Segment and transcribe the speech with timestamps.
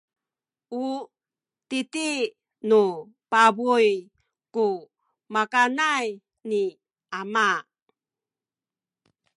[0.83, 0.85] u
[1.69, 2.09] titi
[2.69, 2.81] nu
[3.31, 3.89] pabuy
[4.53, 4.65] ku
[5.33, 6.05] makanay
[6.49, 6.61] ni
[7.19, 7.49] ama.